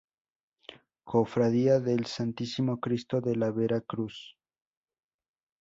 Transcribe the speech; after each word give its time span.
Cofradía 1.03 1.79
del 1.79 2.07
Santísimo 2.07 2.79
Cristo 2.79 3.21
de 3.21 3.35
la 3.35 3.51
Vera 3.51 3.81
Cruz. 3.81 4.35